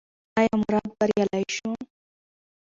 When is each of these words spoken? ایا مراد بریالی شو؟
ایا 0.39 0.53
مراد 0.61 0.89
بریالی 0.99 1.43
شو؟ 1.57 1.71